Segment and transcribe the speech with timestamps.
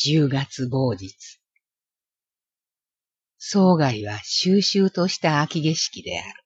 [0.00, 1.40] 10月某日。
[3.36, 6.44] 総外は収集とした秋景色である。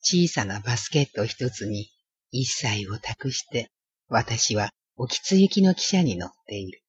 [0.00, 1.92] 小さなバスケット一つに
[2.32, 3.70] 一切を託して
[4.08, 6.82] 私はおきつ行きの汽車に乗っている。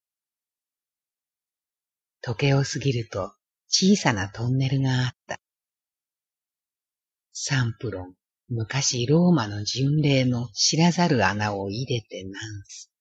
[2.24, 3.36] 時計を過ぎると
[3.68, 5.38] 小さなトンネルがあった。
[7.34, 8.16] サンプロン、
[8.50, 12.95] 昔ローマの巡礼の知らざる穴を入れてナンス。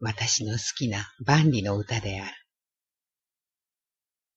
[0.00, 2.32] 私の好きな万里の歌である。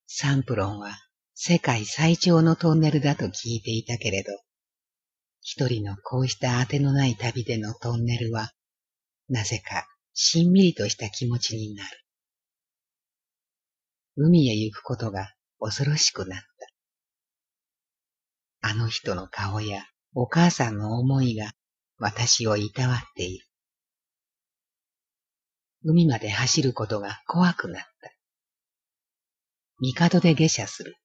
[0.07, 0.97] サンプロンは
[1.33, 4.31] 世界最長のトンネルだと聞いていたけれど、
[5.41, 8.51] 一人のこうしたあてのない旅でのトンネルは、
[9.29, 11.89] なぜかしんみりとした気持ちになる。
[14.15, 16.39] 海へ行くことが恐ろしくなっ
[18.61, 18.69] た。
[18.69, 21.53] あの人の顔やお母さんの思いが
[21.97, 23.45] 私をいたわっている。
[25.83, 28.11] 海まで走ることが怖くなった。
[29.81, 30.95] 帝で下車する。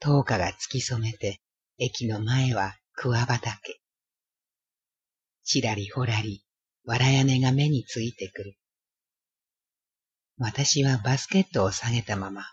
[0.00, 1.40] 灯火が突き染めて、
[1.78, 3.80] 駅の前は桑畑。
[5.44, 6.44] ちらりほらり、
[6.84, 8.58] わら屋根が目についてくる。
[10.38, 12.44] 私はバスケットを下げたまま、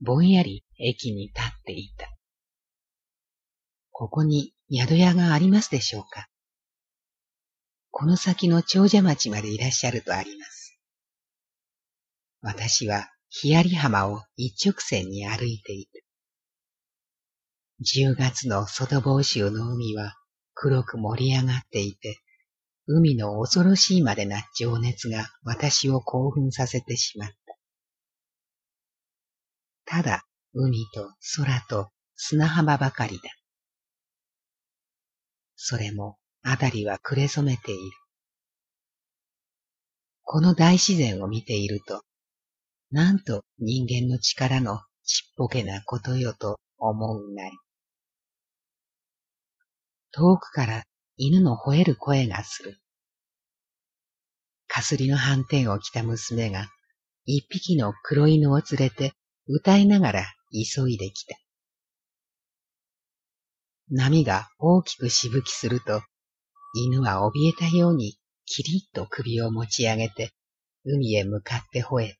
[0.00, 2.06] ぼんやり駅に立っていた。
[3.90, 6.28] ここに宿屋がありますでしょうか？
[7.96, 10.76] この先の長者町までいらっしゃるとあります。
[12.42, 16.04] 私は日槍浜を一直線に歩いている。
[17.78, 20.16] 十月の外房州の海は
[20.54, 22.18] 黒く盛り上がっていて、
[22.88, 27.36] 海の恐ろしいまでな情熱が私を興奮させてしまった。
[29.84, 33.30] ただ海と空と砂浜ばかりだ。
[35.54, 37.80] それもあたりは暮れ染めている。
[40.22, 42.02] この大自然を見ていると、
[42.90, 47.56] なんと人間の力のちっぽけなことよと思うなり。
[50.12, 50.82] 遠くから
[51.16, 52.78] 犬の吠える声がする。
[54.68, 56.68] かすりの斑点を着た娘が
[57.24, 59.14] 一匹の黒犬を連れて
[59.46, 61.38] 歌いながら急いできた。
[63.88, 66.02] 波が大きくしぶきすると
[66.76, 70.32] 犬は怯えたようにキリッと首を持ち上げて
[70.84, 72.16] 海へ向かって吠えた。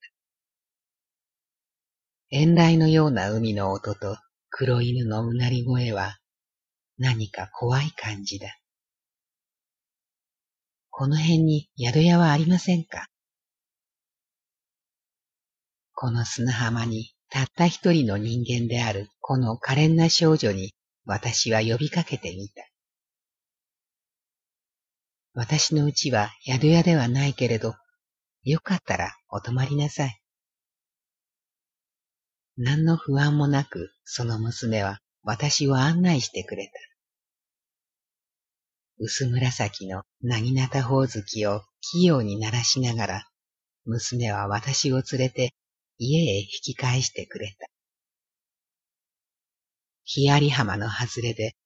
[2.31, 4.17] 遠来のような海の音と
[4.51, 6.19] 黒犬のうなり声は
[6.99, 8.49] 何か怖い感じだ。
[10.91, 13.09] この辺に宿屋はありませんか？
[15.95, 20.73] この砂浜にたった一人の人間であるこの可憐な少女に
[21.05, 22.63] 私は呼びかけてみた。
[25.35, 27.75] 私のうちは宿屋ではないけれど、
[28.45, 30.21] よかったらお泊まりなさい。
[32.57, 36.73] 何の不安もなく、その娘は私を案内してくれた。
[38.99, 43.29] 薄紫のなぎなたほおずきを器用に鳴らしながら、
[43.87, 45.53] 娘は私を連れて
[45.99, 47.67] 家へ引き返してくれた。
[50.05, 51.57] 日有浜の外れで、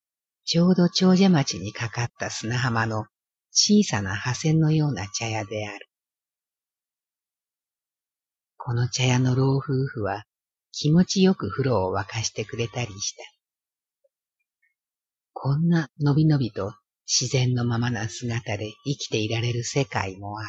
[0.45, 3.05] ちょうど長者町にかかった砂浜の
[3.50, 5.88] 小さな破線のような茶屋である。
[8.56, 10.25] この茶屋の老夫婦は
[10.72, 13.22] 気持ちよく風呂を沸かしてくれたりした。
[15.32, 16.75] こんなのびのびと
[17.06, 20.48] 自然のままな姿で生きていられる世界もある。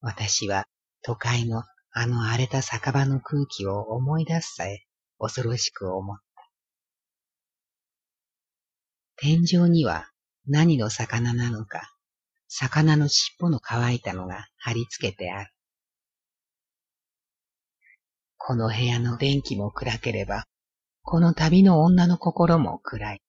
[0.00, 0.66] 私は
[1.02, 4.86] 都会のあの荒れた酒場の空気を思い出すさえ
[5.18, 6.29] 恐ろしく思った。
[9.22, 10.06] 天井には
[10.46, 11.92] 何の魚なのか、
[12.48, 15.50] 魚の尻尾の乾いたのが貼り付けてある。
[18.38, 20.46] この部屋の電気も暗ければ、
[21.02, 23.22] この旅の女の心も暗い。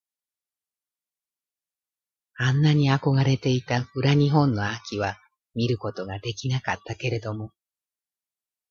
[2.38, 5.18] あんなに憧れていた裏日本の秋は
[5.56, 7.52] 見ることができなかったけれども、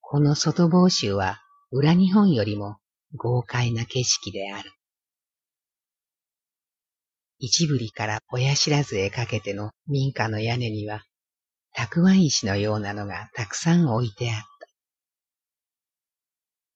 [0.00, 2.78] この外房州は裏日本よりも
[3.14, 4.72] 豪快な景色である。
[7.42, 11.02] 一ぶりから親知らずへかけての民家の屋根には、
[11.72, 14.44] たくわん石のようなのがたくさん置いてあった。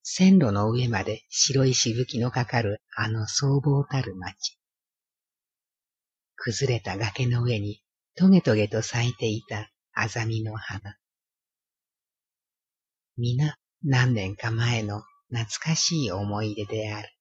[0.02, 4.58] 線路の上まで白いしぶきのかかるあの壮望たる町。
[6.36, 7.82] 崩れた崖の上に
[8.16, 10.96] トゲトゲと咲いていたアザミの花。
[13.18, 17.13] 皆何年か前の懐かしい思い出である。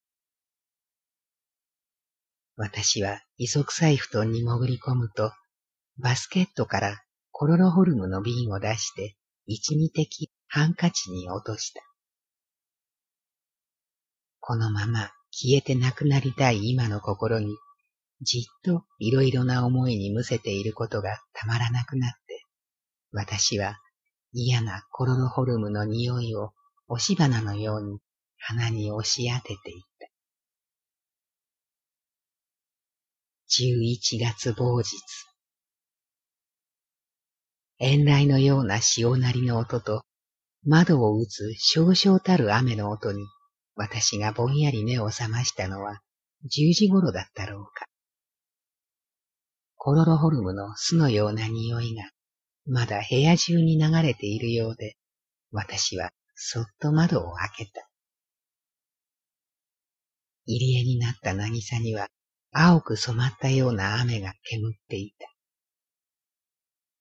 [2.55, 5.31] 私は磯臭い布団に潜り込むと、
[5.97, 9.15] バスケットからコロロホルムの瓶を出して、
[9.45, 11.81] 一二滴ハンカチに落とした。
[14.39, 17.55] このまま消えてなくなりたい今の心に、
[18.21, 22.45] じっといろいろな思いにむせていることがたまらなくなって、
[23.11, 23.77] 私は
[24.31, 26.53] 嫌なコロロホルムの匂いを
[26.87, 27.99] 押し花のように
[28.37, 30.12] 鼻に押し当てていった。
[33.55, 34.97] 十一月某日。
[37.77, 40.01] 遠来のような潮なりの音と、
[40.65, 43.23] 窓を打つ少々たる雨の音に、
[43.75, 45.99] 私がぼんやり目を覚ましたのは、
[46.45, 47.85] 十時頃だったろうか。
[49.75, 52.09] コロロホルムの巣のような匂いが、
[52.65, 54.95] まだ部屋中に流れているようで、
[55.51, 57.87] 私はそっと窓を開けた。
[60.47, 62.09] 入り江になった渚には、
[62.55, 65.27] 青く染まったような雨が煙っていた。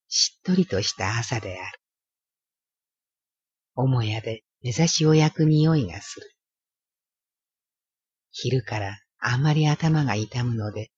[0.08, 1.78] しっとりとした朝である。
[3.74, 6.30] 母屋で目指しを焼く匂いがする。
[8.30, 10.90] 昼からあんまり頭が痛むので、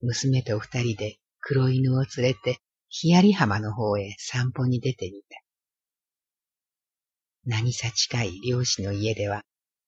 [0.00, 2.58] 娘と二人で黒犬を連れて、
[2.88, 5.40] ヒヤリ浜の方へ散歩に出てみた。
[7.44, 9.42] 何さ近い漁師の家では、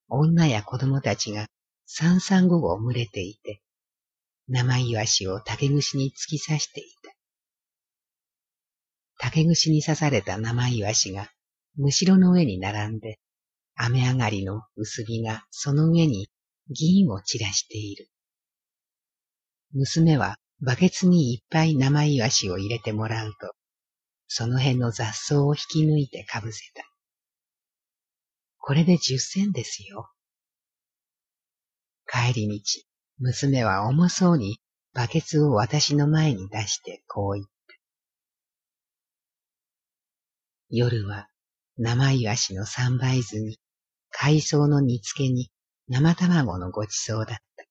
[0.09, 1.49] 女や子供たちが
[1.87, 3.61] 三三五を群れていて、
[4.53, 7.15] 生イワシを竹串に突き刺していた。
[9.19, 11.31] 竹串に刺された生イワシが、
[11.77, 13.21] むしろの上に並んで、
[13.77, 16.29] 雨上がりの薄日がその上に
[16.69, 18.11] 銀を散らしている。
[19.73, 23.55] 娘はバケツにいっぱい生イワシを入れてもらうと、
[24.27, 26.83] その辺の雑草を引き抜いてかぶせた。
[28.59, 30.11] これで十銭ですよ。
[32.07, 32.90] 帰り道、
[33.21, 34.61] 娘は重そうに
[34.95, 37.51] バケツを私の前に出してこう言った。
[40.71, 41.29] 夜は
[41.77, 43.59] 生イワシの三倍酢に
[44.11, 45.51] 海藻の煮付けに
[45.89, 47.65] 生卵のごちそうだった。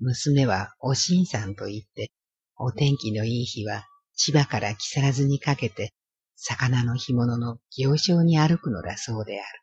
[0.00, 2.10] 娘はおしんさんと言って、
[2.56, 3.86] お天気のいい日は
[4.16, 5.92] 千葉から木更津にかけて
[6.34, 9.62] 魚の干物の行商に歩くのだそうである。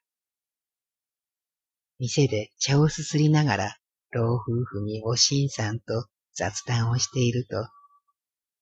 [2.00, 3.79] 店で茶をすすりながら、
[4.12, 7.68] 老夫婦におしんさんと雑談をしていると、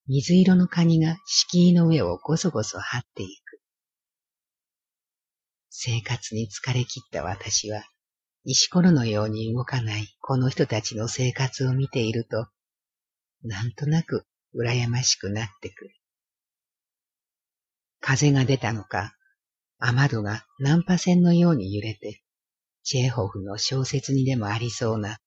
[0.08, 3.62] 水色のカニが敷居の上をごそごそ張っていく。
[5.70, 7.84] 生活に疲れ切った私は、
[8.44, 12.48] 石ころのように動かないこの人たちの生活を見ていると、
[13.44, 15.92] なんとなく羨ましくなってくる。
[18.02, 19.14] 風が出たのか、
[19.80, 22.22] 雨戸がナンパ線のように揺れて、
[22.84, 25.20] チェーホフの小説にでもありそうな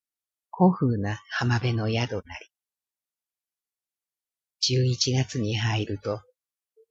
[0.63, 2.23] 古風な浜辺の宿なり。
[4.61, 6.21] 十一月に入ると、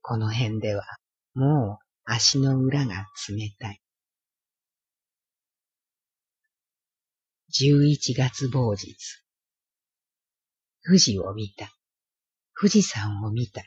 [0.02, 0.82] この辺では
[1.34, 3.80] もう足の裏が冷たい。
[7.50, 8.96] 十一月某日。
[10.84, 11.70] 富士を見た。
[12.58, 13.62] 富士山を見た。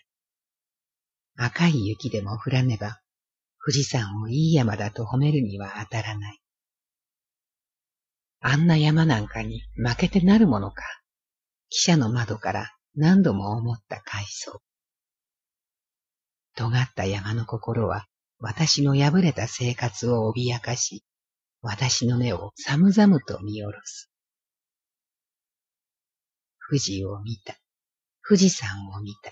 [1.38, 3.00] 赤い雪でも降らねば、
[3.64, 6.43] 富士山をいい山だと褒めるには当たらない。
[8.46, 10.84] あんな山なんかに負けてなるものか。
[11.72, 14.62] 汽車の窓から何度も思った回想。
[16.54, 18.06] 尖った山の心は
[18.40, 21.06] 私の破れた生活を脅かし、
[21.62, 24.12] 私の目を寒々と見下ろす。
[26.68, 27.56] 富士を見た。
[28.28, 29.32] 富士山を見た。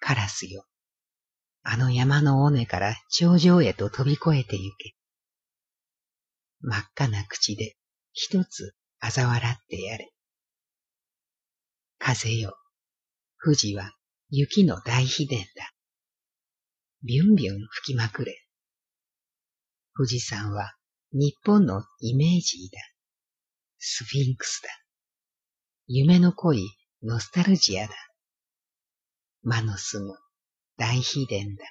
[0.00, 0.66] カラスよ。
[1.62, 4.96] あの山の尾根から頂上へと飛び越えて行け。
[6.62, 7.76] 真っ赤な口で
[8.12, 10.12] 一つ嘲笑ってやれ。
[11.98, 12.56] 風よ、
[13.42, 13.92] 富士は
[14.30, 15.72] 雪の大秘伝だ。
[17.04, 18.44] ビュンビュン吹きまくれ。
[19.96, 20.74] 富士山は
[21.12, 22.78] 日本のイメージだ。
[23.78, 24.68] スフィンクスだ。
[25.88, 26.64] 夢の濃い
[27.02, 27.94] ノスタルジアだ。
[29.42, 30.14] 魔の住む
[30.76, 31.64] 大秘伝だ。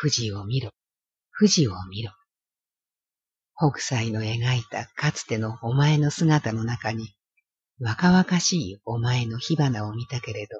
[0.00, 0.70] 富士を見ろ。
[1.38, 2.12] 富士を見ろ。
[3.56, 7.14] 北斎の描いたかつてのお前の姿の中に、
[7.80, 10.58] 若々しいお前の火花を見たけれど、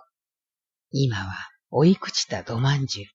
[0.90, 1.32] 今は
[1.70, 3.06] 追い朽ちた土まんじゅう。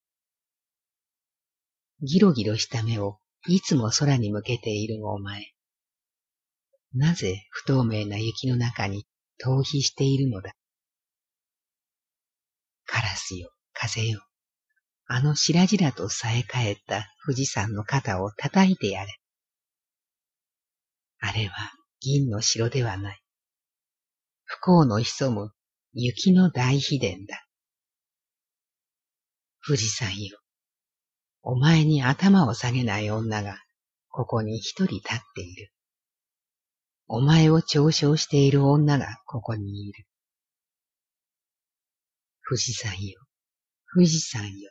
[2.06, 5.52] ギロギロした目をいつも空に向けているお前。
[6.94, 9.06] なぜ不透明な雪の中に
[9.46, 10.54] 逃避しているのだ。
[12.86, 14.29] カラスよ、風よ。
[15.12, 19.20] あの白々とさえかえった富士山の肩を叩いてやれ。
[21.20, 21.56] 明れは
[22.00, 23.20] 銀の城ではない。
[24.44, 25.52] 不幸の潜む
[25.94, 27.44] 雪の大秘伝だ。
[29.66, 30.40] 富士山よ。
[31.42, 33.58] お前に頭を下げない女が
[34.10, 35.74] ここに一人立っている。
[37.08, 40.06] お前を嘲笑している女がここにいる。
[42.48, 43.20] 富士山よ、
[43.96, 44.70] 富士山よ。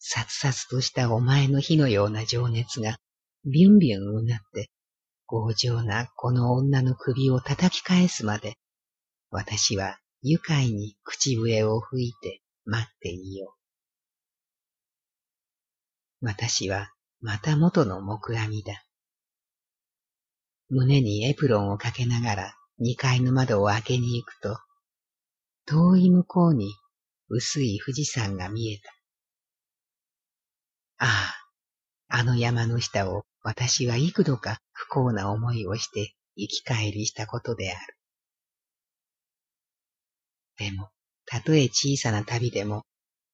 [0.00, 2.96] さつさつとしたお前の火のような情熱が
[3.44, 4.70] ビュンビュンうなって
[5.26, 8.56] 強情なこの女の首を叩き返すまで
[9.30, 13.54] 私は愉快に口笛を吹いて待っていよ
[16.20, 16.26] う。
[16.26, 18.84] 私はまた元の木阿弥だ。
[20.68, 24.58] 胸にエプロンをかけながら二階の窓を開けに行くと、
[25.66, 26.74] 遠い向こうに
[27.28, 28.99] 薄い富士山が見えた。
[31.02, 31.34] あ
[32.08, 37.96] あ、あの山の下を私は幾度か不幸な思いをして生き返りしたことである。
[40.58, 40.90] でも、
[41.24, 42.84] たとえ小さな旅でも、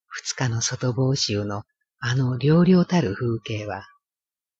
[0.08, 1.64] 二日の外房州の
[1.98, 3.84] あの寥々たる風景は、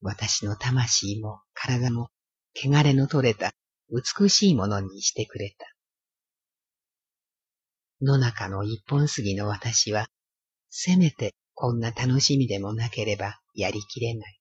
[0.01, 2.09] 私の魂も体も
[2.57, 3.53] 汚れの取れた
[3.89, 5.67] 美しいものにしてくれた。
[8.01, 10.09] 野中の一本杉の私は、
[10.71, 14.39] せめてこんな楽しみでもなければやりきれない。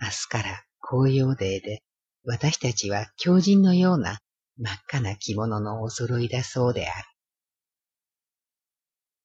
[0.00, 1.82] 明日から紅葉デーで
[2.24, 4.20] 私たちは狂人のような
[4.56, 7.08] 真っ赤な着物のお揃いだそうである。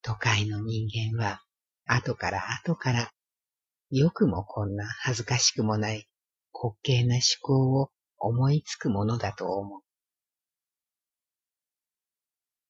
[0.02, 1.42] 都会の人間は
[1.86, 3.12] 後から後から
[3.92, 6.08] よくもこんな恥ずかしくもない
[6.52, 9.82] 滑稽な思考を思いつくものだと思う。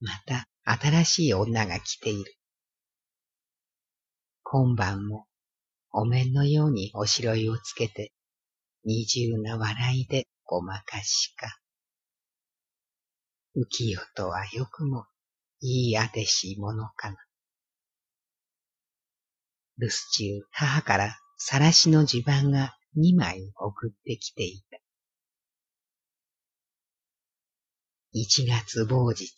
[0.02, 2.36] また新しい女が来ている。
[4.48, 5.26] 今晩も
[5.92, 8.14] お面のようにおしろいをつけて
[8.84, 11.48] 二重な笑いでごまかしか。
[13.56, 15.08] 浮世とはよくも
[15.62, 17.18] いいあてしものかな。
[19.80, 24.78] 留守中、母からさらしの地盤が二枚送ってきていた。
[28.12, 29.34] 一月某日。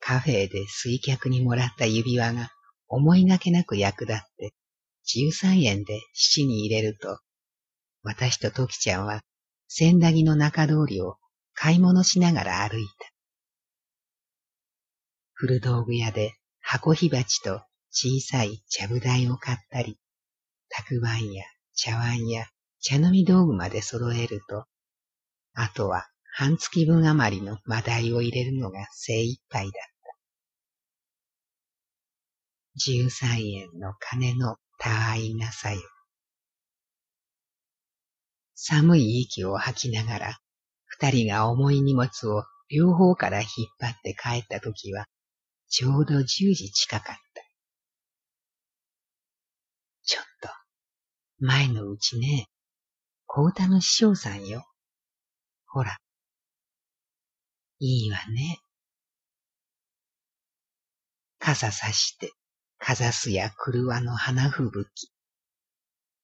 [0.00, 2.50] カフェで水客にもらった指輪が
[2.94, 4.52] 思いがけなく役立って
[5.04, 7.20] 十三円で七に入れると、
[8.02, 9.22] 私とトキちゃんは
[9.66, 11.16] 千駄木の中通りを
[11.54, 13.08] 買い物しながら歩いた。
[15.32, 19.96] 古道具屋で箱火鉢と小さい茶ぶ台を買ったり、
[20.68, 21.44] たくわんや
[21.74, 22.44] 茶碗や
[22.82, 24.66] 茶飲み道具まで揃えると、
[25.54, 29.91] あとは半月分余りのマダイを入れるのが精一杯だ。
[32.76, 35.80] 十三円の金のたあいなさよ。
[38.54, 40.38] 寒い息を吐きながら
[40.86, 43.48] 二人が重い荷物を両方から引っ
[43.78, 45.06] 張って帰った時は、
[45.68, 47.42] ちょうど十時近かった。
[50.04, 50.48] ちょっと、
[51.38, 52.46] 前のうちね、
[53.26, 54.64] 小歌の師匠さんよ。
[55.66, 55.98] ほら。
[57.78, 58.58] いいわね。
[61.38, 62.32] 傘さして、
[62.84, 65.12] かざすや車の花吹雪。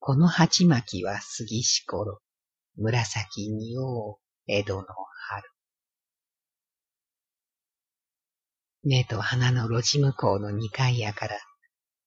[0.00, 2.19] この鉢巻きは杉しころ、
[2.77, 4.17] 紫におう。
[4.49, 5.49] 江戸の春。
[8.83, 11.38] 目と鼻の路地向こうの二階屋から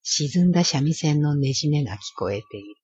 [0.03, 2.75] 沈んだ三味線のねじめが聞こえている。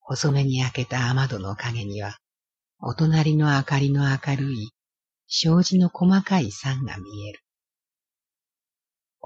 [0.00, 2.18] 細めに開けた雨戸の影には、
[2.78, 4.70] お隣の明かりの明るい
[5.28, 7.45] 障子の細かい山が見える。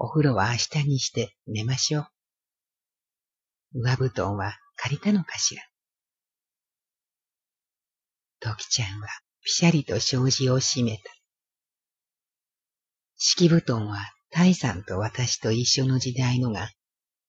[0.03, 1.99] お風呂は明日にして寝ましょ
[3.75, 3.81] う。
[3.83, 5.61] 上布団は借りたのかしら？
[8.39, 9.07] 時ちゃんは
[9.45, 11.03] ぴしゃりと障子を閉めた。
[13.15, 13.99] 敷布団は
[14.31, 16.71] 大さんと私と一緒の時代のが、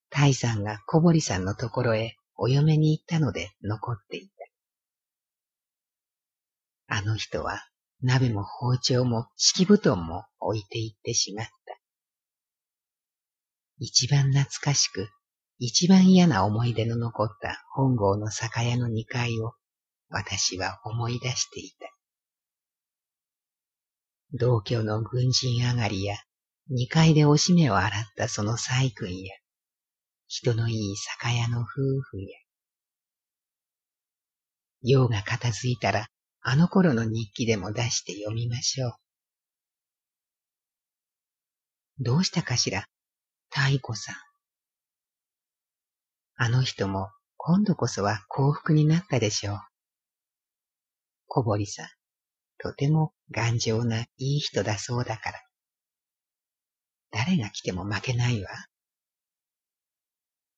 [0.08, 4.30] 大さんが小堀さんのところへお嫁に行ったので残ってい
[6.88, 6.96] た。
[6.96, 7.60] あの人は
[8.00, 11.52] 鍋も包丁も敷布団も置いて行ってしまった。
[13.84, 15.08] 一番懐かしく、
[15.58, 19.54] 一番嫌な思い出の残った本郷の酒屋の二階を
[20.08, 21.90] 私は思い出していた。
[24.34, 26.14] 同居の軍人上がりや、
[26.68, 29.34] 二階でおしめを洗ったその細君や、
[30.28, 32.28] 人のいい酒屋の夫婦や、
[34.82, 36.06] 用が片付いたら、
[36.40, 38.92] あの頃の日記でも出して読みましょう。
[41.98, 42.86] どうしたかしら、
[43.54, 44.16] 太子さん。
[46.36, 49.60] あの人も今度こそは幸福になったでしょう。
[51.26, 51.86] 小堀さん、
[52.58, 55.38] とても頑丈ないい人だそうだから。
[57.10, 58.48] 誰が来ても負けないわ。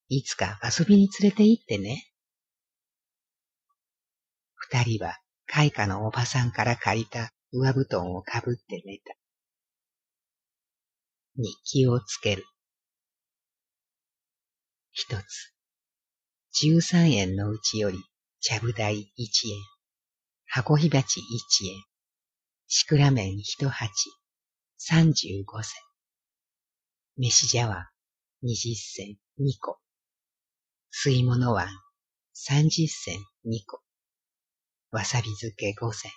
[0.07, 2.07] いつか遊びに連れて行ってね。
[4.55, 9.15] 二人は開花のおばさんから借りた上布団をかぶって寝た。
[11.35, 12.45] 日記をつける。
[14.97, 15.53] 一つ。
[16.53, 17.99] 十三円のうちより、
[18.39, 19.57] ちゃぶ台一円。
[20.45, 21.83] 箱火鉢一円。
[22.67, 23.91] シクラ麺一鉢。
[24.77, 25.73] 三十五銭。
[27.17, 27.89] 飯茶碗
[28.41, 29.81] 二十銭二個。
[30.93, 31.67] 吸い物碗
[32.31, 33.81] 三十銭二個。
[34.91, 36.09] わさび漬け五銭。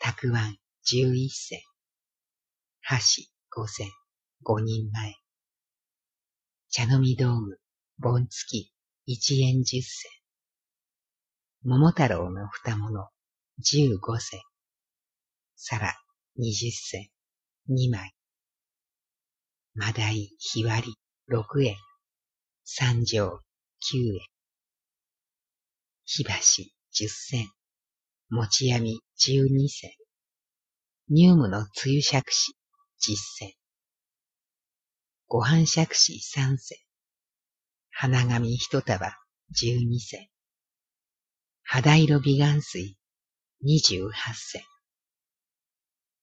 [0.00, 1.60] たくあん十一銭。
[2.80, 3.88] 箸五銭。
[4.42, 5.14] 五人前。
[6.68, 7.61] 茶飲み道具、
[7.98, 8.72] 盆付き、
[9.06, 10.10] 一円十銭。
[11.64, 13.08] 桃太郎の二物、
[13.58, 14.40] 十五銭。
[15.56, 15.94] 皿、
[16.36, 17.08] 二十銭、
[17.68, 18.14] 二枚。
[19.74, 20.94] マダイ、日割り、
[21.26, 21.76] 六円。
[22.64, 23.40] 三条、
[23.80, 24.20] 九円。
[26.04, 27.48] 火箸、十銭。
[28.30, 29.92] 餅闇、十二銭。
[31.08, 32.56] 乳務のつゆしゃくし、
[32.98, 33.52] 十銭。
[35.28, 36.81] ご飯杓子三銭。
[37.94, 38.82] 花紙一束
[39.54, 40.28] 十二銭。
[41.62, 42.96] 肌色美顔水
[43.60, 44.62] 二十八銭。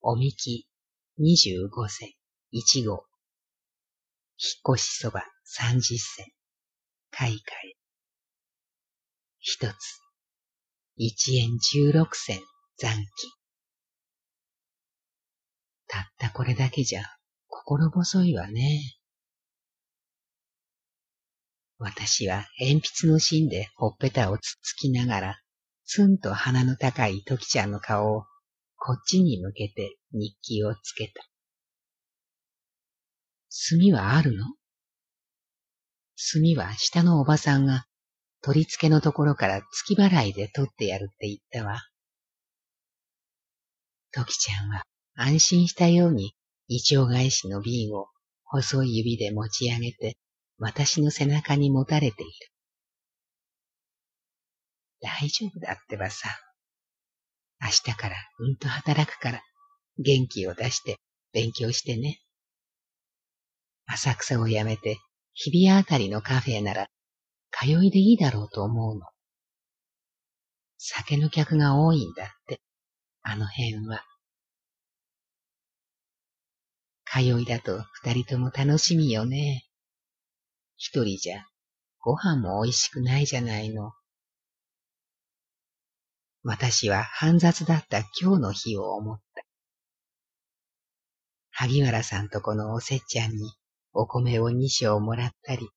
[0.01, 0.67] おみき
[1.15, 2.09] 二十五銭
[2.49, 3.05] 一号。
[4.37, 6.25] 引っ越しそば三十銭。
[7.11, 7.77] 買い替え。
[9.39, 9.75] 一つ。
[10.97, 12.41] 一円十六銭
[12.77, 13.31] 残金。
[15.87, 17.03] たったこれだけじゃ
[17.47, 18.98] 心細いわね。
[21.79, 25.39] 私は鉛筆の芯でほっぺたをつっつきながら、
[25.85, 28.25] ツンと鼻の高いトキちゃんの顔を
[28.75, 31.23] こっちに向けて日記をつけた。
[33.69, 34.45] 炭はあるの？
[36.31, 37.85] 炭は下のおばさんが
[38.41, 41.81] 取り付けのところから月払いで取ってやるって言ったわ。
[44.11, 44.83] トキちゃんは
[45.15, 46.33] 安心したように
[46.67, 48.07] 胃腸返しの瓶を
[48.43, 50.17] 細い指で持ち上げて
[50.59, 52.31] 私の背中に持たれている。
[55.01, 56.29] 大丈夫だってばさ。
[57.61, 59.41] 明日からうんと働くから
[59.97, 60.97] 元気を出して
[61.33, 62.19] 勉強してね。
[63.85, 64.97] 浅草をやめて
[65.33, 66.87] 日比谷あたりのカフェなら
[67.51, 69.05] 通いでいいだろうと思うの。
[70.77, 72.61] 酒の客が多いんだって、
[73.21, 74.03] あの辺は。
[77.05, 79.68] 通いだと二人とも楽しみよね。
[80.81, 81.45] 一人じゃ、
[81.99, 83.91] ご飯も美味しくないじゃないの。
[86.41, 89.43] 私は煩雑だった今日の日を思った。
[91.51, 93.51] 萩原さんとこのおせっちゃんに
[93.91, 95.69] お米を二升もらったり、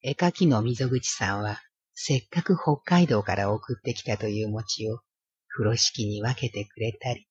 [0.00, 1.60] 絵描きの溝口さんは
[1.92, 5.00] せっかく北海道から送ってきたという餅を
[5.48, 7.26] 風呂敷に分けてくれたり、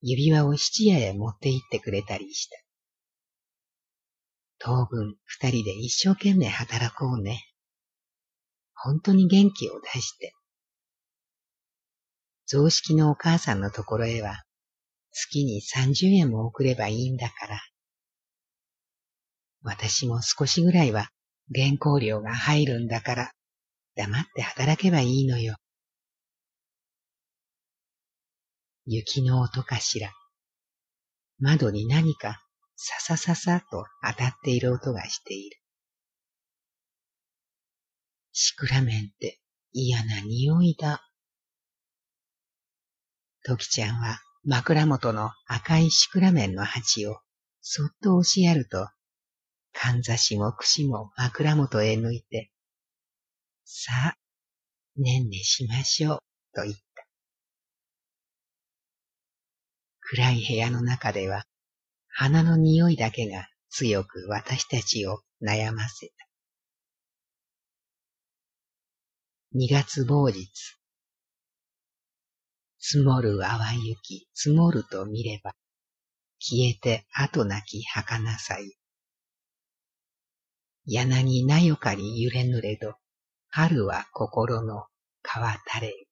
[0.00, 2.61] 指輪を質屋へ持って行ってくれたりした。
[4.64, 7.44] 当分二人で一生懸命働こうね。
[8.74, 10.34] 本当に元気を出して。
[12.46, 14.44] 雑式のお母さんのところへは
[15.10, 17.60] 月に三十円も送ればいいんだから。
[19.62, 21.08] 私も少しぐらいは
[21.52, 23.32] 原稿料が入るんだから
[23.96, 25.56] 黙って働けばいいのよ。
[28.86, 30.12] 雪の音かしら。
[31.40, 32.44] 窓に何か
[32.76, 35.58] ささささと当たっている音がしている。
[38.32, 39.40] シクラメンって
[39.72, 41.02] 嫌な匂いだ。
[43.44, 47.20] トキちゃんは枕元の赤いシクラメンの鉢を
[47.60, 48.88] そっと押しやると、
[49.72, 52.50] かんざしも串も枕元へ抜いて、
[53.64, 54.16] さあ、
[54.96, 56.18] ねんねしましょう、
[56.54, 56.82] と言った。
[60.00, 61.44] 暗い部屋の中では
[62.14, 66.14] 花の匂いだけが強く私たちを悩ませた。
[69.54, 70.50] 二月某日。
[72.78, 75.54] 積もる淡雪、積もると見れば、
[76.38, 78.72] 消えて後なき儚さゆ。
[80.84, 82.94] 柳なよかに揺れぬれど、
[83.48, 84.84] 春は心の
[85.22, 86.06] 川垂れ。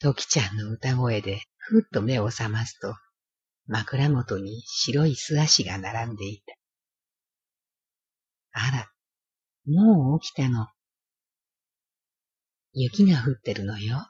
[0.00, 2.94] 時ちゃんの歌声でふっと目を覚ますと、
[3.68, 6.54] 枕元に白い素足が並んでいた。
[8.52, 8.90] あら、
[9.66, 10.68] もう起きたの。
[12.72, 14.08] 雪が降ってるのよ。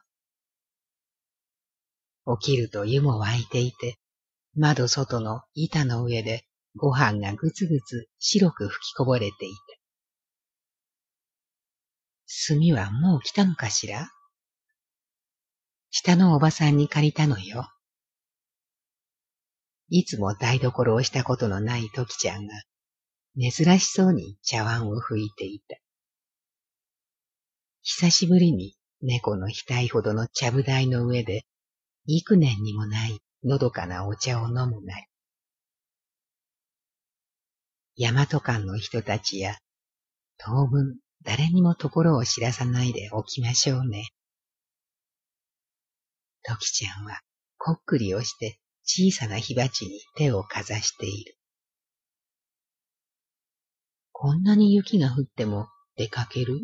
[2.41, 3.99] 起きると湯も沸いていて、
[4.55, 6.45] 窓外の板の上で
[6.77, 9.59] ご飯がぐつぐつ白く吹きこぼれていた。
[12.55, 14.09] 炭はもう来たのかしら？
[15.91, 17.69] 下のおばさんに借りたのよ。
[19.91, 22.55] いつも台所をしたことのない時ちゃんが、
[23.39, 25.77] 珍しそうに茶碗を拭いていた。
[27.83, 31.43] 久しぶりに猫の額ほどの茶ぶ台の上で、
[32.07, 35.07] 幾年にもないのどかなお茶を飲むなり。
[37.97, 39.57] 大和館の人たちや、
[40.37, 44.09] 当分誰にもところを知らさないでおきましょうね。
[46.43, 47.21] トキちゃんは
[47.57, 48.59] こっくりをして
[48.91, 51.37] 小さな火鉢に手をかざしている。
[54.13, 56.59] こんなに雪が降っても出かける？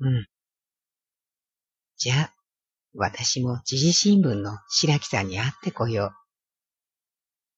[0.00, 0.26] うん。
[1.96, 2.34] じゃあ、
[2.94, 6.10] 私も時事新聞の白木さんに会ってこよう。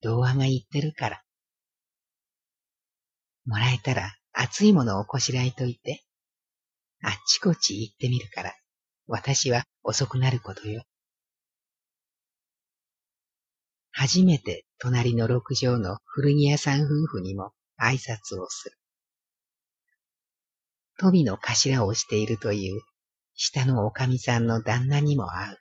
[0.01, 1.23] 童話が言ってるから。
[3.47, 6.05] もらえたら熱いものをこしらえといて。
[7.03, 8.55] あっちこっち行ってみるから、
[9.09, 10.85] 私は遅くなることよ。
[13.93, 18.77] 初めて隣の六畳の古着屋さん夫婦にも挨拶をする。
[20.99, 22.83] 富の頭をしているという
[23.35, 25.59] 下のおかみさんの旦那にも会う。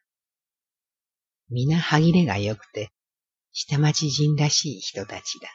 [1.49, 2.91] 皆歯切れが良くて、
[3.53, 5.49] 下町人らしい人たちだ。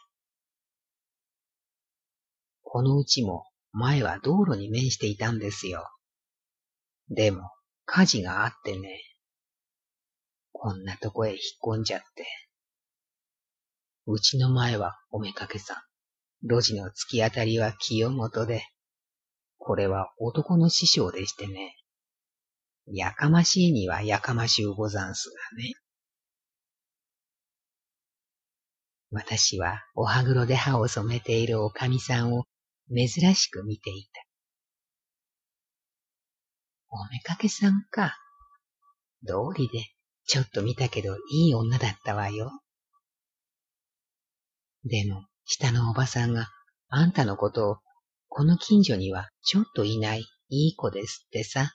[2.62, 5.86] このうちも前は道路に面していたんですよ。
[7.10, 7.50] でも
[7.84, 9.00] 火事があってね。
[10.52, 12.26] こんなとこへ引っ込んじゃって。
[14.06, 15.76] うちの前はおめかけさん。
[16.46, 18.66] 路地の突き当たりは清本で、
[19.56, 21.74] これは男の師匠でしてね。
[22.86, 25.72] やかましいにはやかましゅうござんすがね。
[29.10, 32.44] 私はおはぐろで歯を染めているおかみさんを
[32.90, 34.20] 珍しく見ていた。
[36.90, 38.18] おめかけさんか。
[39.22, 39.86] 道理で、
[40.26, 42.50] ちょっと見たけどいい女だったわよ。
[44.84, 46.48] でも、下のおばさんが
[46.88, 47.76] あんたのことを、
[48.28, 51.74] この近所にはちょっといないいい子ですってさ。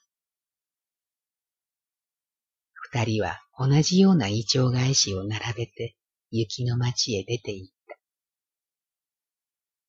[2.74, 5.95] 二人は同じような胃腸返しを並べて
[6.32, 7.98] 雪の町へ出て行った。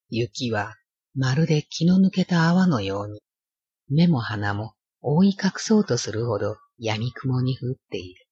[0.09, 0.77] 雪は
[1.15, 3.23] まるで気の抜けた泡のように、
[3.89, 8.27] 目も鼻も覆い隠そうとするほど闇雲に降っている。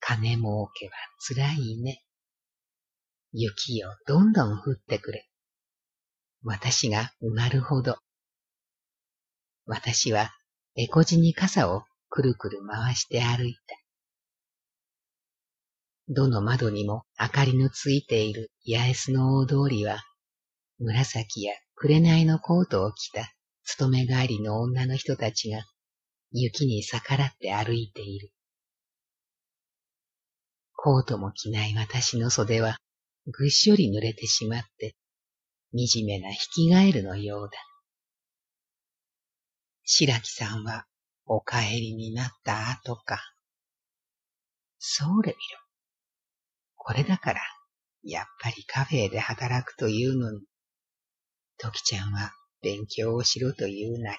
[0.00, 2.02] 金儲けは辛いね。
[3.32, 5.28] 雪よ、どんどん降ってくれ。
[6.42, 7.98] 私が埋まるほど。
[9.66, 10.30] 私は、
[10.74, 13.76] エコジに傘をくるくる回して歩いた。
[16.08, 20.02] どの窓にも明かりのついている八重洲の大通りは、
[20.80, 25.64] 紫や紅のコートを着た勤め帰りの女の人たちが
[26.32, 28.32] 雪に逆らって歩いている。
[30.74, 32.78] コートも着ない私の袖は
[33.26, 34.96] ぐっしょり濡れてしまって、
[35.72, 37.58] 惨めな引きガエルのようだ。
[39.84, 40.86] 白木さんは
[41.26, 43.20] お帰りになった後か。
[44.78, 45.60] そうれみろ。
[46.76, 47.40] これだから、
[48.02, 50.40] やっぱりカフェで働くというのに、
[51.58, 54.18] 時ちゃんは勉強をしろというなり。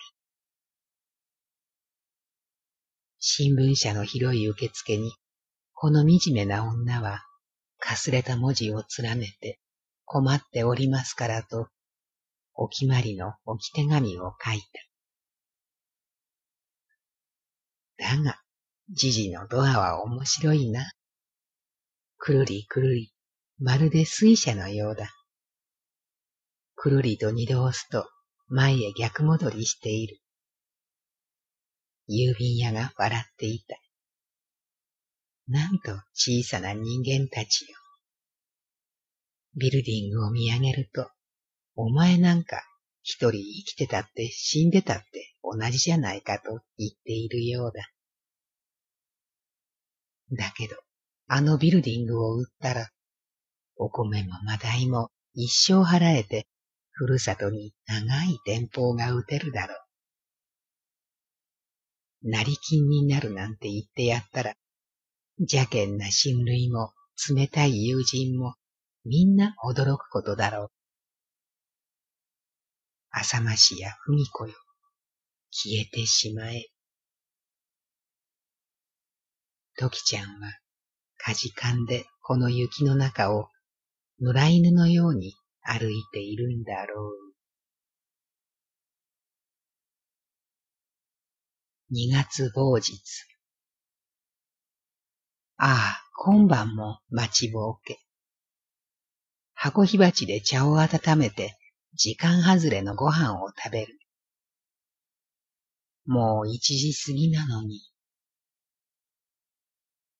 [3.19, 5.11] 新聞社の広い受付に、
[5.73, 7.25] この惨めな女は、
[7.81, 9.59] かすれた文字を連ねて、
[10.05, 11.67] 困っておりますからと、
[12.53, 14.61] お決まりの置き手紙を書い
[17.97, 18.15] た。
[18.15, 18.39] だが、
[18.89, 20.91] じじのドアは面白いな。
[22.17, 23.13] くるりくるり、
[23.57, 25.09] まるで水車のようだ。
[26.75, 28.07] くるりと二度押すと、
[28.47, 30.19] 前へ逆戻りしている。
[32.07, 33.77] 郵便屋が笑っていた。
[35.51, 37.77] なんと小さな人間たちよ。
[39.57, 41.11] ビルディングを見上げると、
[41.75, 42.63] お前なんか
[43.03, 47.89] 一人生きてたって死んでたって同じじゃないかと言っているようだ。
[50.37, 50.77] だけど、
[51.27, 52.89] あのビルディングを売ったら、
[53.75, 56.47] お米もマダイも一生払えて、
[56.91, 59.75] ふるさとに長い電報が打てるだろ
[62.23, 62.29] う。
[62.29, 64.53] 成金になるなんて言ってやったら、
[65.39, 66.93] 邪険な親類も
[67.29, 68.55] 冷たい友人も
[69.05, 70.71] みんな驚くことだろう。
[73.11, 74.53] 浅ましや文子よ、
[75.49, 76.67] 消えてしまえ。
[79.77, 80.59] 時ちゃんは、
[81.17, 83.49] かじかんでこの雪の中を
[84.21, 87.33] 野良犬のように歩いているんだろう。
[91.89, 93.30] 二月某日。
[95.63, 97.99] ああ、今晩も待ちぼうけ。
[99.53, 101.55] 箱火鉢で茶を温めて
[101.93, 103.99] 時間外れのご飯を食べる。
[106.07, 107.79] もう一時過ぎなのに。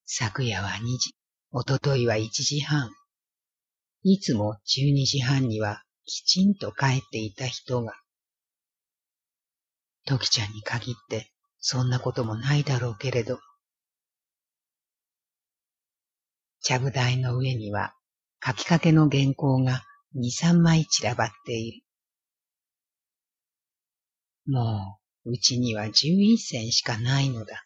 [0.06, 1.15] 昨夜は二時、
[1.49, 2.91] おとといは一時半。
[4.04, 7.95] いつも十二時半にはきちんと帰っていた人が。
[10.06, 13.39] 時ちゃんに限ってそんなこともないだろうけれど。
[16.62, 17.93] ちゃぶ台の上には
[18.45, 21.84] 書きかけの原稿が二三枚散らばっている。
[24.47, 27.65] もう、うちには十一銭しかないのだ。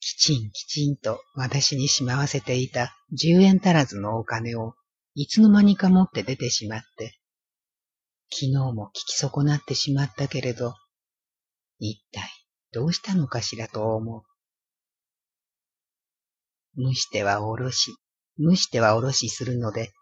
[0.00, 4.74] きちんきちんと私にしまわせていた十円足らずのお金を
[5.14, 7.18] いつの間にか持って出てしまって、
[8.30, 10.74] 昨日も聞き損なってしまったけれど、
[11.78, 12.22] 一体
[12.72, 14.29] どうしたのかしらと思う。
[16.76, 17.94] 蒸してはおろし、
[18.38, 19.92] 蒸してはおろしするので、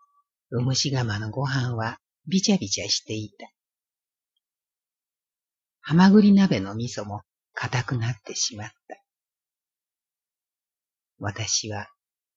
[0.51, 3.51] うむし釜のご飯はびちゃびちゃしていた。
[5.81, 7.23] はまぐり鍋の味噌も
[7.55, 9.03] 硬くなってしまった。
[11.19, 11.89] 私は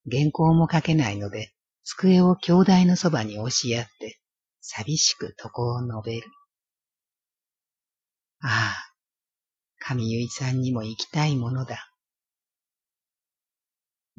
[0.09, 4.19] 原稿も書けないので、机を兄弟のそばに押し合って、
[4.61, 6.27] 寂しく床を述べる。
[8.41, 8.93] ああ、
[9.79, 11.90] 神結さんにも行きたいものだ。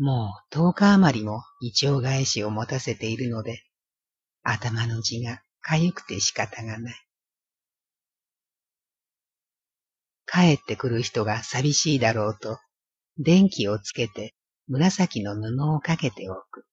[0.02, 3.62] もう十日余りも胃腸返しを持たせているので、
[4.42, 6.94] 頭の血が痒くて仕方がない。
[10.26, 12.58] 帰ってくる人が寂しいだろうと、
[13.16, 14.34] 電気をつけて
[14.66, 16.66] 紫の布をかけておく。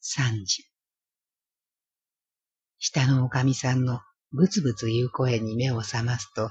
[0.00, 0.64] 三時。
[2.80, 4.00] 下のおかみさんの
[4.32, 6.50] ブツブツ言う声に目を覚ますと、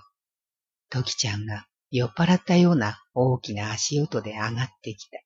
[0.89, 5.19] トキちゃんが酔っ払ったような大きな足音で上がってきた。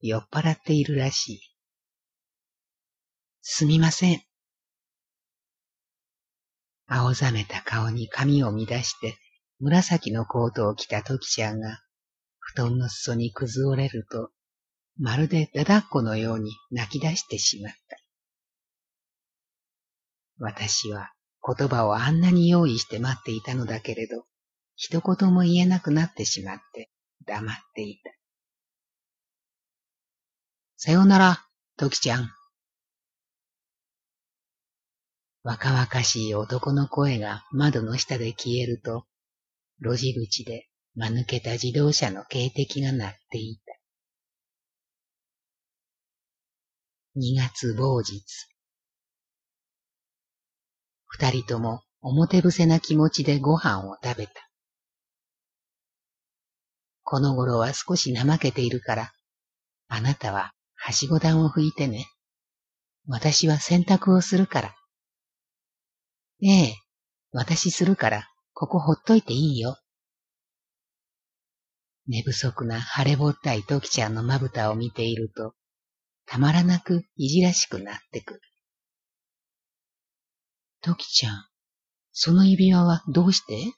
[0.00, 1.40] 酔っ払っているらしい。
[3.42, 4.22] すみません。
[6.86, 9.18] 青ざめた顔に髪を乱して
[9.58, 11.80] 紫のコートを着たトキちゃんが
[12.38, 14.30] 布団の裾に崩れると、
[14.96, 17.96] まるでだだっこのように泣き出してしまった。
[20.38, 21.10] 私は
[21.44, 24.29] 言葉をあんなに用意して待っていたのだけれど、
[24.82, 26.88] 一言も言えなくなってしまって
[27.26, 28.10] 黙っていた。
[30.78, 31.44] さよなら、
[31.76, 32.30] トキちゃん。
[35.42, 39.04] 若々しい男の声が窓の下で消えると、
[39.82, 43.62] 路地口で間抜けた自動車の警笛が鳴っていた。
[47.16, 48.24] 二月某日。
[51.04, 54.49] 二人とも表伏せな気持ちでご飯を食べた。
[57.10, 59.12] この頃は少し怠けているから、
[59.88, 62.06] あなたははしご段を拭いてね。
[63.08, 64.76] 私は洗濯をするから。
[66.40, 66.76] ええ、
[67.32, 69.76] 私するから、ここほっといていいよ。
[72.06, 75.54] 寝不足な晴れぼったいトキちゃんのまぶたを見ていると、
[76.26, 78.40] たまらなくいじらしくなってくる。
[80.80, 81.44] トキちゃん、
[82.12, 83.72] その指輪はどうして？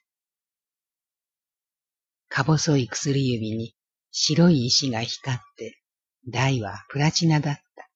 [2.35, 3.75] か細い薬指に
[4.11, 5.79] 白い石が光って、
[6.27, 7.89] 台はプラチナだった。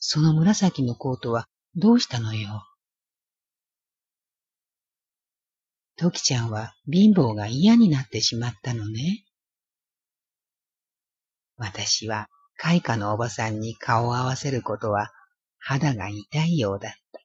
[0.00, 2.64] その紫のコートはどうしたのよ？
[5.96, 9.24] トキちゃんは貧乏が嫌になってしまったのね。
[11.56, 15.12] 私は開花のおばさんに顔を合わせることは
[15.58, 17.20] 肌が痛いようだった。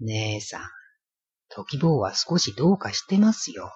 [0.00, 0.60] 姉さん、
[1.58, 3.72] 時坊は少しどうかしてますよ。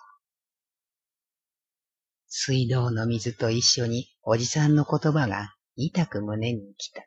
[2.29, 7.05] 水道の水と一緒におじさんの言葉が痛く胸に来た。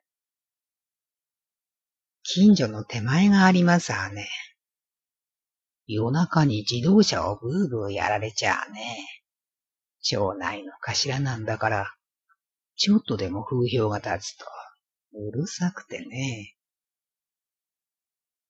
[2.23, 4.27] 近所の手前がありますわね。
[5.87, 9.07] 夜中に自動車をブーブーやられちゃあね。
[10.01, 11.93] 町内の頭なんだから、
[12.75, 14.45] ちょっとでも風評が立つと、
[15.13, 16.55] うるさくてね。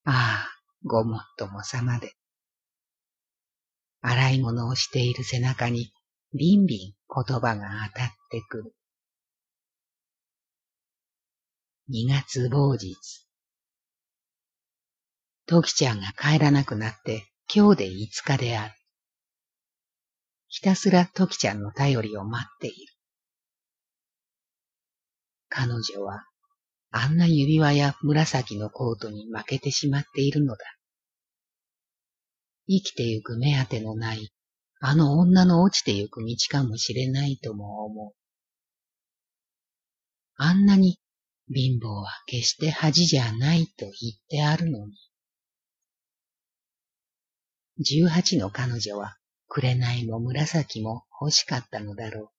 [0.05, 0.54] ああ、
[0.87, 2.13] ごもっともさまで。
[4.01, 5.91] 洗い物をしている背中に
[6.37, 8.75] ビンビン言葉が当たってくる。
[11.87, 12.95] 二月某日。
[15.47, 18.73] トキちゃんが帰らなくなって今日で五日である。
[20.47, 22.93] ひたすらトキちゃんの頼りを待っている。
[25.49, 26.25] 彼女は
[26.91, 30.74] あんな指輪や紫のコートに負けてしまっているのだ。
[32.67, 34.31] 生きてゆく目当てのない
[34.79, 38.13] あの女の落ちてゆく道かもしれないとも思う。
[40.37, 40.99] あんなに
[41.53, 43.93] 貧乏は決して恥じゃないと言っ
[44.29, 44.93] てあるのに。
[47.79, 52.31] 十八の彼女は紅も紫も欲しかったのだろ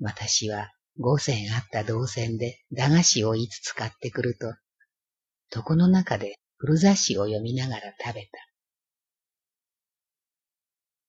[0.00, 0.04] う。
[0.04, 4.54] 私は五銭あった銅線で駄菓子を五つ買ってくると、
[5.54, 8.30] 床の中で古雑誌を読みながら食べた。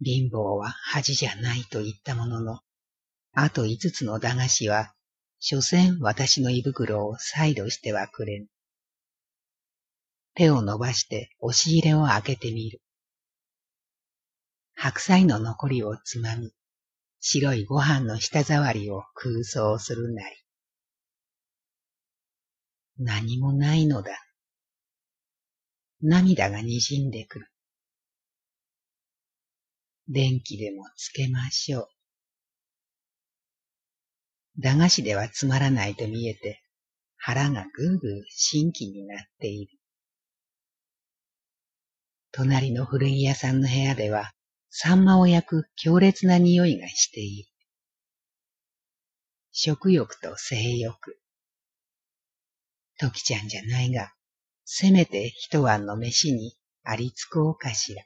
[0.02, 2.60] 貧乏は恥じゃないと言ったものの、
[3.34, 4.94] あと五つの駄菓子は、
[5.40, 8.48] 所詮私の胃袋を再度してはくれん。
[10.36, 12.82] 手を伸ばして押し入れを開けてみる。
[14.76, 16.54] 白菜の残りをつまみ、
[17.20, 20.36] 白いご飯の舌触りを空想するなり。
[23.00, 24.12] 何もないのだ。
[26.02, 27.52] 涙が滲んでくる。
[30.08, 31.90] 電気でもつけましょう。
[34.62, 36.62] 駄菓子ではつまらないと見えて、
[37.18, 39.78] 腹がぐーぐー新規になっている。
[42.32, 44.32] 隣の古着屋さんの部屋では、
[44.70, 47.50] サンマを焼く強烈な匂いがしている。
[49.52, 51.20] 食欲と性欲。
[52.98, 54.14] 時ちゃんじゃないが、
[54.72, 58.04] せめて一碗の飯にありつこうかしら。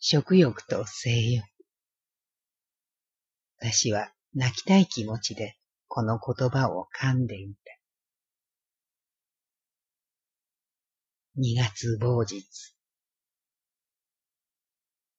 [0.00, 1.46] 食欲と性欲。
[3.60, 7.60] 私は泣きたい気持ちでこの言葉を噛んでいた。
[11.36, 12.44] 二月某日。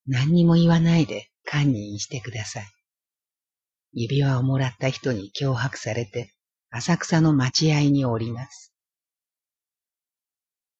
[0.05, 2.67] 何にも言わないで堪忍してください。
[3.93, 6.34] 指輪をもらった人に脅迫されて
[6.77, 8.73] 浅草の待合におります。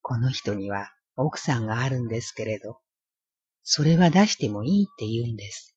[0.02, 2.80] この人には奥さんがあるんですけれど、
[3.64, 5.74] それは出してもいいって言うんです。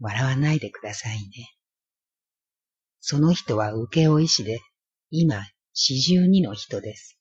[0.00, 1.54] 笑わないでくださいね。
[3.00, 4.60] その人は請負い師で、
[5.10, 7.18] 今四十二の人です。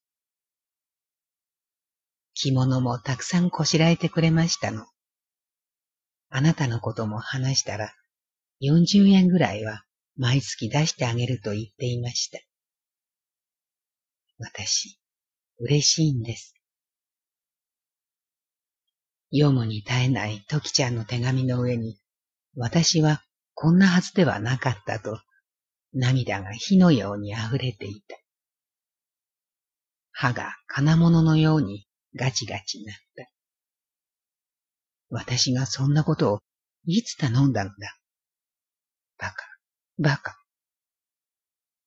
[2.34, 4.86] 着物もたくさんこしらえてくれましたの。
[6.28, 7.94] あなたのことも話したら、
[8.62, 9.87] 40円ぐらいは
[10.18, 12.40] 毎月出してあげると言っていました。
[14.40, 15.00] 私、
[15.60, 16.54] 嬉しいんです。
[19.32, 22.00] 読むに耐えないトキちゃんの手紙の上に、
[22.56, 25.20] 私はこんなはずではなかったと、
[25.94, 28.18] 涙が火のように溢れていた。
[30.12, 33.30] 歯が金物のようにガチガチになった。
[35.10, 36.40] 私がそんなことを
[36.86, 37.98] いつ頼んだのだ。
[39.18, 39.36] バカ、
[40.00, 40.38] バカ。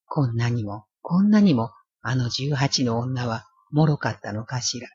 [0.06, 1.70] こんなにも、こんなにも、
[2.02, 4.88] あの十八の女は脆かったのかしら。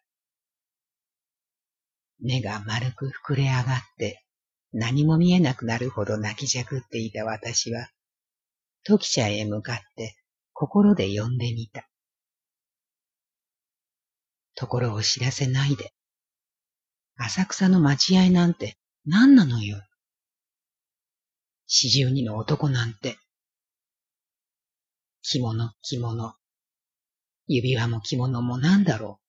[2.19, 3.63] 目が丸く膨れ上がっ
[3.97, 4.25] て、
[4.73, 7.87] 何も見えなくなるほど泣きじゃくっていた私は、
[8.83, 10.17] 時茶へ向かって
[10.51, 11.87] 心で呼んでみた。
[14.55, 15.93] ところを知らせないで。
[17.17, 19.81] 浅草の待合なんて何なのよ。
[21.67, 23.17] 四十二の男なんて。
[25.21, 26.35] 着物、着物。
[27.47, 29.25] 指輪も着物も何だろう。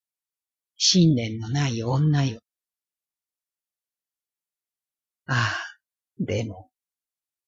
[0.76, 2.40] 信念のない女よ。
[5.26, 5.56] ああ、
[6.18, 6.70] でも、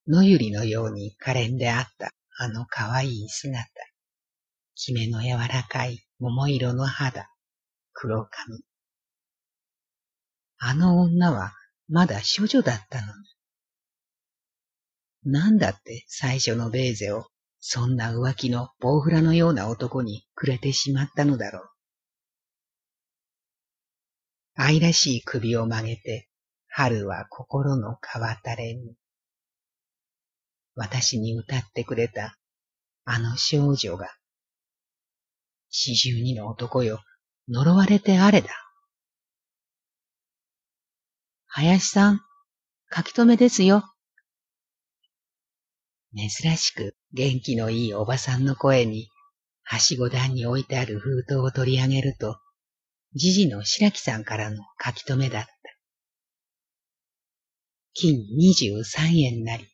[0.07, 3.65] 野ゆりのように可憐であったあの可愛い姿。
[4.75, 7.29] きめの柔らかい桃色の肌、
[7.93, 8.63] 黒髪。
[10.59, 11.53] あの女は
[11.89, 13.38] まだ処女だったのに。
[15.25, 17.27] なんだって最初のベーゼを
[17.61, 21.69] そんな浮気のボウフラのような男にくれてしまったのだろう。
[24.55, 26.29] 愛らしい首を曲げて
[26.69, 28.95] 春は心の川たれに。
[30.75, 32.39] 私に歌ってくれた
[33.05, 34.15] あの少女が、
[35.71, 37.01] 四十二の男よ、
[37.49, 38.51] 呪われてあれだ。
[41.47, 42.21] 林さん、
[42.95, 43.83] 書き留めですよ。
[46.17, 49.09] 珍しく元気のいいおばさんの声に、
[49.63, 52.39] はしご段に置いてある封筒を取り上げると、
[53.15, 55.51] じじの白木さんからの書き留めだった。
[57.93, 59.69] 金二十三円なり。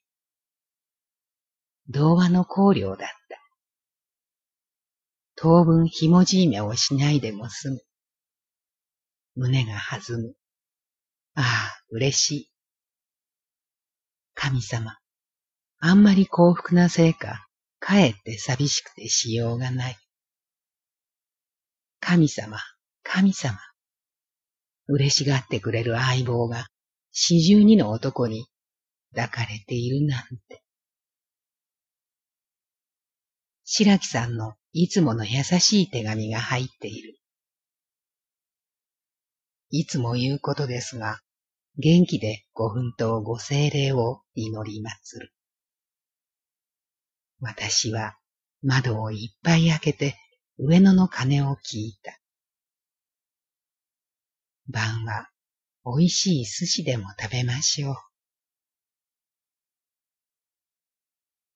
[1.88, 3.38] 童話の香料だった。
[5.36, 7.80] 当分ひもじい目をしないでも済む。
[9.36, 10.34] 胸が弾む。
[11.34, 12.50] ああ、嬉しい。
[14.34, 14.96] 神様、
[15.86, 17.46] あんまり幸福なせいか、
[17.78, 19.96] かえって寂しくてしようがない。
[22.00, 22.56] 神様、
[23.02, 23.58] 神様。
[24.88, 26.68] 嬉しがってくれる相棒が
[27.12, 28.46] 四十二の男に
[29.14, 30.62] 抱かれているなんて。
[33.64, 37.18] 白木さんのいつもの優しい手紙が入っている。
[39.68, 41.20] いつも言うことですが、
[41.76, 45.34] 元気でご奮闘ご精霊を祈り祭る。
[47.44, 48.16] 私は
[48.62, 50.16] 窓をいっぱい開けて
[50.58, 52.18] 上野の鐘を聞いた。
[54.66, 55.28] 晩は
[55.84, 57.96] 美味しい寿司でも食べましょう。